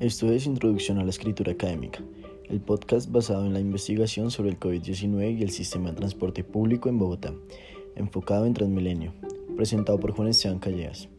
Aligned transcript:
Esto 0.00 0.32
es 0.32 0.46
Introducción 0.46 0.96
a 0.98 1.04
la 1.04 1.10
Escritura 1.10 1.52
Académica, 1.52 2.02
el 2.48 2.58
podcast 2.58 3.12
basado 3.12 3.44
en 3.44 3.52
la 3.52 3.60
investigación 3.60 4.30
sobre 4.30 4.48
el 4.48 4.58
COVID-19 4.58 5.38
y 5.38 5.42
el 5.42 5.50
sistema 5.50 5.90
de 5.90 5.96
transporte 5.96 6.42
público 6.42 6.88
en 6.88 6.98
Bogotá, 6.98 7.34
enfocado 7.96 8.46
en 8.46 8.54
Transmilenio, 8.54 9.12
presentado 9.58 10.00
por 10.00 10.12
Juan 10.12 10.28
Esteban 10.28 10.58
Callejas. 10.58 11.10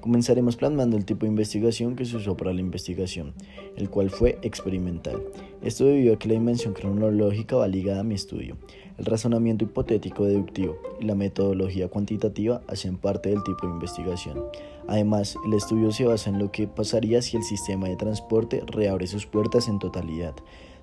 Comenzaremos 0.00 0.56
plasmando 0.56 0.96
el 0.96 1.04
tipo 1.04 1.26
de 1.26 1.30
investigación 1.30 1.96
que 1.96 2.04
se 2.04 2.16
usó 2.16 2.36
para 2.36 2.52
la 2.52 2.60
investigación, 2.60 3.34
el 3.76 3.90
cual 3.90 4.10
fue 4.10 4.38
experimental. 4.42 5.22
Esto 5.60 5.86
debido 5.86 6.14
a 6.14 6.18
que 6.18 6.28
la 6.28 6.34
dimensión 6.34 6.72
cronológica 6.72 7.56
va 7.56 7.66
ligada 7.66 8.00
a 8.00 8.04
mi 8.04 8.14
estudio. 8.14 8.56
El 8.96 9.04
razonamiento 9.04 9.64
hipotético 9.64 10.24
deductivo 10.24 10.76
y 11.00 11.04
la 11.04 11.14
metodología 11.14 11.88
cuantitativa 11.88 12.62
hacen 12.68 12.96
parte 12.96 13.28
del 13.30 13.42
tipo 13.42 13.66
de 13.66 13.72
investigación. 13.72 14.44
Además, 14.86 15.36
el 15.46 15.54
estudio 15.54 15.90
se 15.92 16.04
basa 16.04 16.30
en 16.30 16.38
lo 16.38 16.50
que 16.50 16.68
pasaría 16.68 17.20
si 17.20 17.36
el 17.36 17.42
sistema 17.42 17.88
de 17.88 17.96
transporte 17.96 18.62
reabre 18.66 19.06
sus 19.06 19.26
puertas 19.26 19.68
en 19.68 19.78
totalidad, 19.78 20.34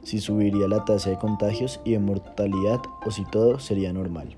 si 0.03 0.19
subiría 0.19 0.67
la 0.67 0.85
tasa 0.85 1.09
de 1.09 1.17
contagios 1.17 1.79
y 1.83 1.91
de 1.91 1.99
mortalidad 1.99 2.79
o 3.05 3.11
si 3.11 3.25
todo 3.25 3.59
sería 3.59 3.91
normal. 3.91 4.37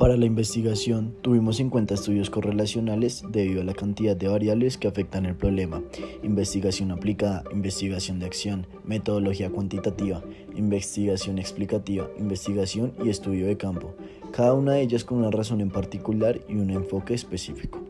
Para 0.00 0.16
la 0.16 0.24
investigación 0.24 1.14
tuvimos 1.20 1.60
en 1.60 1.68
cuenta 1.68 1.92
estudios 1.92 2.30
correlacionales 2.30 3.22
debido 3.28 3.60
a 3.60 3.64
la 3.64 3.74
cantidad 3.74 4.16
de 4.16 4.28
variables 4.28 4.78
que 4.78 4.88
afectan 4.88 5.26
el 5.26 5.36
problema, 5.36 5.82
investigación 6.22 6.90
aplicada, 6.90 7.44
investigación 7.52 8.18
de 8.18 8.24
acción, 8.24 8.66
metodología 8.82 9.50
cuantitativa, 9.50 10.22
investigación 10.56 11.38
explicativa, 11.38 12.08
investigación 12.18 12.94
y 13.04 13.10
estudio 13.10 13.46
de 13.46 13.58
campo, 13.58 13.94
cada 14.32 14.54
una 14.54 14.72
de 14.72 14.80
ellas 14.80 15.04
con 15.04 15.18
una 15.18 15.30
razón 15.30 15.60
en 15.60 15.68
particular 15.68 16.40
y 16.48 16.54
un 16.54 16.70
enfoque 16.70 17.12
específico. 17.12 17.82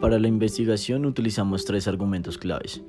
Para 0.00 0.18
la 0.18 0.26
investigación 0.26 1.06
utilizamos 1.06 1.64
tres 1.64 1.86
argumentos 1.86 2.38
claves. 2.38 2.82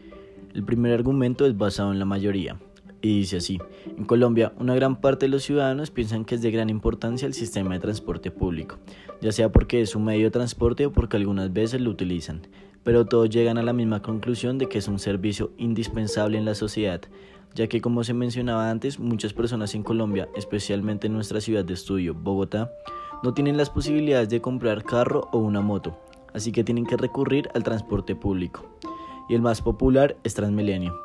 El 0.56 0.64
primer 0.64 0.94
argumento 0.94 1.46
es 1.46 1.56
basado 1.56 1.92
en 1.92 2.00
la 2.00 2.06
mayoría, 2.06 2.58
y 3.02 3.20
dice 3.20 3.38
así, 3.38 3.60
en 3.86 4.06
Colombia 4.06 4.54
una 4.60 4.76
gran 4.76 5.00
parte 5.00 5.26
de 5.26 5.30
los 5.30 5.44
ciudadanos 5.44 5.92
piensan 5.92 6.26
que 6.26 6.36
es 6.36 6.42
de 6.42 6.52
gran 6.52 6.70
importancia 6.70 7.26
el 7.26 7.34
sistema 7.34 7.74
de 7.74 7.80
transporte 7.80 8.32
público, 8.32 8.78
ya 9.22 9.32
sea 9.32 9.52
porque 9.52 9.82
es 9.82 9.96
un 9.96 10.06
medio 10.06 10.26
de 10.26 10.32
transporte 10.32 10.86
o 10.86 10.92
porque 10.92 11.18
algunas 11.18 11.54
veces 11.54 11.82
lo 11.82 11.92
utilizan, 11.92 12.42
pero 12.84 13.06
todos 13.06 13.30
llegan 13.30 13.58
a 13.58 13.64
la 13.64 13.74
misma 13.74 14.02
conclusión 14.02 14.58
de 14.58 14.68
que 14.68 14.80
es 14.80 14.88
un 14.88 15.00
servicio 15.00 15.52
indispensable 15.58 16.38
en 16.38 16.46
la 16.46 16.56
sociedad, 16.56 17.02
ya 17.56 17.68
que 17.68 17.82
como 17.82 18.04
se 18.04 18.14
mencionaba 18.14 18.70
antes, 18.70 19.00
muchas 19.00 19.34
personas 19.34 19.74
en 19.76 19.84
Colombia, 19.84 20.28
especialmente 20.36 21.08
en 21.08 21.14
nuestra 21.14 21.42
ciudad 21.42 21.66
de 21.66 21.74
estudio, 21.74 22.14
Bogotá, 22.14 22.72
no 23.24 23.34
tienen 23.34 23.58
las 23.58 23.70
posibilidades 23.70 24.30
de 24.30 24.42
comprar 24.42 24.84
carro 24.84 25.30
o 25.32 25.40
una 25.40 25.62
moto, 25.62 25.98
así 26.34 26.52
que 26.52 26.64
tienen 26.64 26.86
que 26.86 26.98
recurrir 26.98 27.50
al 27.54 27.64
transporte 27.64 28.16
público. 28.16 28.66
Y 29.30 29.36
el 29.36 29.42
más 29.42 29.62
popular 29.62 30.18
es 30.24 30.34
Transmilenio 30.34 30.96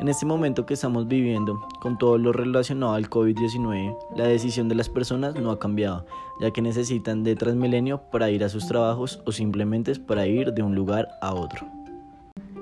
en 0.00 0.08
este 0.08 0.24
momento 0.24 0.64
que 0.64 0.72
estamos 0.72 1.06
viviendo, 1.08 1.60
con 1.78 1.98
todo 1.98 2.16
lo 2.16 2.32
relacionado 2.32 2.94
al 2.94 3.10
COVID-19, 3.10 3.98
la 4.16 4.26
decisión 4.26 4.66
de 4.66 4.74
las 4.74 4.88
personas 4.88 5.34
no 5.34 5.50
ha 5.50 5.58
cambiado, 5.58 6.06
ya 6.40 6.50
que 6.52 6.62
necesitan 6.62 7.22
de 7.22 7.36
Transmilenio 7.36 8.00
para 8.10 8.30
ir 8.30 8.42
a 8.42 8.48
sus 8.48 8.66
trabajos 8.66 9.20
o 9.26 9.32
simplemente 9.32 9.94
para 9.96 10.26
ir 10.26 10.54
de 10.54 10.62
un 10.62 10.74
lugar 10.74 11.08
a 11.20 11.34
otro. 11.34 11.66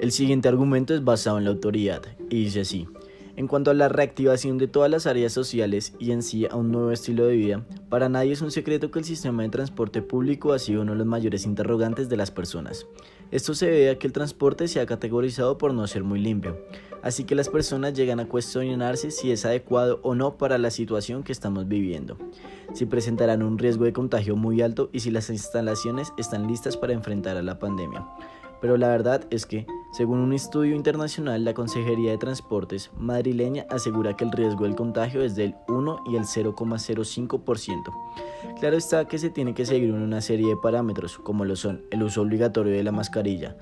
El 0.00 0.11
siguiente 0.11 0.48
argumento 0.48 0.94
es 0.94 1.05
basado 1.05 1.39
en 1.39 1.44
la 1.44 1.50
autoridad 1.50 2.03
y 2.28 2.42
dice 2.42 2.62
así. 2.62 2.89
En 3.36 3.47
cuanto 3.47 3.70
a 3.70 3.75
la 3.75 3.89
reactivación 3.89 4.59
de 4.59 4.66
todas 4.66 4.91
las 4.91 5.06
áreas 5.06 5.33
sociales 5.33 5.94
y 6.00 6.11
en 6.11 6.25
sí 6.25 6.44
a 6.50 6.56
un 6.56 6.72
nuevo 6.72 6.91
estilo 6.91 7.25
de 7.25 7.36
vida, 7.36 7.64
para 7.89 8.09
nadie 8.09 8.33
es 8.33 8.42
un 8.42 8.50
secreto 8.50 8.91
que 8.91 8.98
el 8.98 9.05
sistema 9.05 9.44
de 9.44 9.48
transporte 9.48 10.03
público 10.03 10.53
ha 10.53 10.59
sido 10.59 10.83
uno 10.83 10.91
de 10.91 10.98
los 10.98 11.06
mayores 11.06 11.47
interrogantes 11.47 12.09
de 12.09 12.16
las 12.16 12.33
personas. 12.33 12.89
Esto 13.31 13.55
se 13.55 13.66
debe 13.66 13.91
a 13.91 13.98
que 13.98 14.09
el 14.09 14.12
transporte 14.12 14.66
se 14.66 14.81
ha 14.81 14.86
categorizado 14.86 15.56
por 15.56 15.72
no 15.72 15.87
ser 15.87 16.03
muy 16.03 16.19
limpio, 16.19 16.59
así 17.03 17.25
que 17.25 17.34
las 17.34 17.48
personas 17.48 17.94
llegan 17.94 18.20
a 18.20 18.28
cuestionarse 18.28 19.10
si 19.10 19.31
es 19.31 19.44
adecuado 19.44 20.00
o 20.03 20.14
no 20.14 20.36
para 20.36 20.59
la 20.59 20.70
situación 20.70 21.22
que 21.22 21.32
estamos 21.32 21.69
viviendo, 21.69 22.16
si 22.75 22.86
presentarán 22.86 23.42
un 23.42 23.59
riesgo 23.59 23.84
de 23.84 23.92
contagio 23.92 24.36
muy 24.36 24.62
alto 24.62 24.91
y 24.92 25.00
si 25.00 25.10
las 25.10 25.31
instalaciones 25.31 26.12
están 26.19 26.47
listas 26.47 26.76
para 26.76 26.92
enfrentar 26.92 27.36
a 27.36 27.42
la 27.42 27.59
pandemia 27.59 28.06
pero 28.60 28.76
la 28.76 28.88
verdad 28.88 29.25
es 29.31 29.47
que, 29.47 29.66
según 29.92 30.19
un 30.19 30.32
estudio 30.32 30.75
internacional, 30.75 31.44
la 31.44 31.54
Consejería 31.54 32.10
de 32.10 32.19
Transportes 32.19 32.91
madrileña 32.97 33.66
asegura 33.70 34.16
que 34.16 34.25
el 34.25 34.32
riesgo 34.32 34.65
del 34.65 34.75
contagio 34.75 35.22
es 35.22 35.36
del 35.36 35.54
1 35.69 36.04
y 36.10 36.16
el 36.16 36.25
0,05%. 36.25 37.92
Claro 38.59 38.76
está 38.76 39.06
que 39.06 39.19
se 39.19 39.30
tiene 39.30 39.54
que 39.54 39.65
seguir 39.65 39.92
una 39.92 40.20
serie 40.20 40.48
de 40.48 40.56
parámetros, 40.56 41.19
como 41.19 41.44
lo 41.44 41.54
son 41.56 41.84
el 41.91 42.03
uso 42.03 42.22
obligatorio 42.22 42.72
de 42.72 42.82
la 42.82 42.92
mascarilla, 42.92 43.56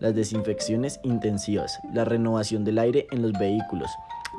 las 0.00 0.14
desinfecciones 0.14 1.00
intensivas, 1.02 1.78
la 1.92 2.04
renovación 2.04 2.64
del 2.64 2.78
aire 2.78 3.06
en 3.10 3.22
los 3.22 3.32
vehículos 3.32 3.90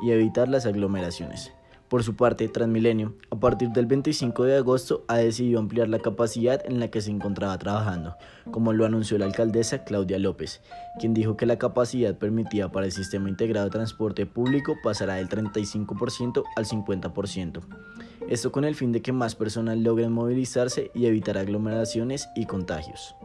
y 0.02 0.10
evitar 0.10 0.48
las 0.48 0.66
aglomeraciones. 0.66 1.52
Por 1.90 2.04
su 2.04 2.14
parte, 2.14 2.46
Transmilenio, 2.46 3.16
a 3.32 3.40
partir 3.40 3.70
del 3.70 3.86
25 3.86 4.44
de 4.44 4.58
agosto, 4.58 5.04
ha 5.08 5.16
decidido 5.16 5.58
ampliar 5.58 5.88
la 5.88 5.98
capacidad 5.98 6.64
en 6.64 6.78
la 6.78 6.86
que 6.86 7.00
se 7.00 7.10
encontraba 7.10 7.58
trabajando, 7.58 8.14
como 8.52 8.72
lo 8.72 8.86
anunció 8.86 9.18
la 9.18 9.24
alcaldesa 9.24 9.82
Claudia 9.82 10.20
López, 10.20 10.60
quien 11.00 11.14
dijo 11.14 11.36
que 11.36 11.46
la 11.46 11.58
capacidad 11.58 12.16
permitida 12.16 12.70
para 12.70 12.86
el 12.86 12.92
sistema 12.92 13.28
integrado 13.28 13.66
de 13.66 13.72
transporte 13.72 14.24
público 14.24 14.76
pasará 14.84 15.14
del 15.14 15.28
35% 15.28 16.44
al 16.54 16.64
50%. 16.64 17.60
Esto 18.28 18.52
con 18.52 18.64
el 18.64 18.76
fin 18.76 18.92
de 18.92 19.02
que 19.02 19.12
más 19.12 19.34
personas 19.34 19.76
logren 19.76 20.12
movilizarse 20.12 20.92
y 20.94 21.06
evitar 21.06 21.38
aglomeraciones 21.38 22.28
y 22.36 22.46
contagios. 22.46 23.16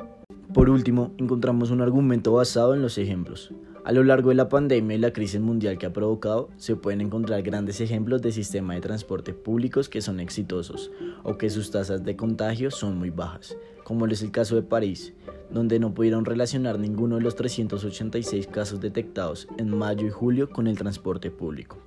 Por 0.56 0.70
último, 0.70 1.12
encontramos 1.18 1.70
un 1.70 1.82
argumento 1.82 2.32
basado 2.32 2.74
en 2.74 2.82
los 2.82 2.98
ejemplos. 2.98 3.52
A 3.84 3.92
lo 3.92 4.06
largo 4.06 4.30
de 4.30 4.36
la 4.36 4.48
pandemia 4.48 4.96
y 4.96 5.00
la 5.00 5.12
crisis 5.12 5.42
mundial 5.42 5.78
que 5.78 5.86
ha 5.86 5.92
provocado, 5.92 6.48
se 6.56 6.78
pueden 6.78 7.02
encontrar 7.02 7.42
grandes 7.42 7.82
ejemplos 7.82 8.22
de 8.22 8.32
sistemas 8.32 8.78
de 8.78 8.82
transporte 8.82 9.34
públicos 9.34 9.90
que 9.90 10.02
son 10.02 10.22
exitosos 10.22 10.92
o 11.24 11.38
que 11.38 11.50
sus 11.50 11.72
tasas 11.72 12.06
de 12.06 12.16
contagio 12.16 12.72
son 12.72 12.98
muy 12.98 13.10
bajas, 13.10 13.58
como 13.84 14.08
es 14.08 14.22
el 14.22 14.32
caso 14.32 14.56
de 14.56 14.62
París, 14.62 15.14
donde 15.52 15.78
no 15.78 15.94
pudieron 15.94 16.24
relacionar 16.24 16.80
ninguno 16.80 17.18
de 17.18 17.24
los 17.24 17.36
386 17.36 18.48
casos 18.48 18.80
detectados 18.80 19.50
en 19.58 19.78
mayo 19.78 20.08
y 20.08 20.10
julio 20.10 20.50
con 20.50 20.68
el 20.68 20.78
transporte 20.78 21.32
público. 21.32 21.80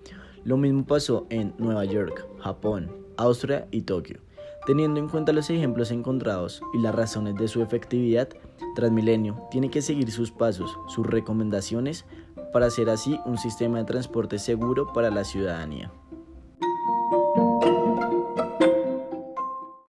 Lo 0.45 0.59
mismo 0.59 0.85
pasó 0.85 1.27
en 1.31 1.55
Nueva 1.57 1.87
York, 1.87 2.29
Japón, 2.41 2.91
Austria 3.17 3.67
y 3.71 3.81
Tokio. 3.81 4.28
Teniendo 4.69 5.01
en 5.01 5.09
cuenta 5.09 5.33
los 5.33 5.49
ejemplos 5.49 5.91
encontrados 5.91 6.61
y 6.75 6.79
las 6.79 6.95
razones 6.95 7.37
de 7.37 7.49
su 7.49 7.63
efectividad, 7.63 8.29
Transmilenio 8.75 9.41
tiene 9.51 9.71
que 9.71 9.81
seguir 9.81 10.11
sus 10.13 10.31
pasos, 10.31 10.77
sus 10.89 11.07
recomendaciones, 11.07 12.05
para 12.53 12.67
hacer 12.67 12.91
así 12.91 13.19
un 13.25 13.39
sistema 13.39 13.79
de 13.79 13.87
transporte 13.87 14.39
seguro 14.39 14.93
para 14.93 15.09
la 15.11 15.25
ciudadanía. 15.25 15.91